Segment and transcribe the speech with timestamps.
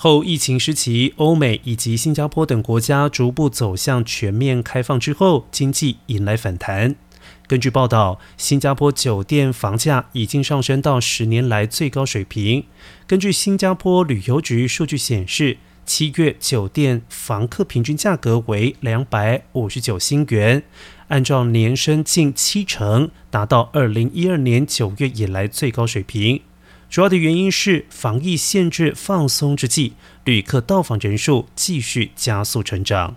[0.00, 6.94] 后疫情时期，欧美以及新加坡等国家逐步走向全面开放之后，经济迎来反弹。
[7.48, 12.62] 根据报道，新加坡酒店房价已经上升到十年来最高水平。
[13.08, 20.62] 根据新加坡旅游局数据显示，七月酒店房客平均价格为两百五十九新元，
[21.08, 26.42] 按照年升近七成，达到二零一二年九月以来最高水平。
[26.90, 29.92] 主要的原因是防疫限制放松之际，
[30.24, 33.16] 旅客到访人数继续加速成长。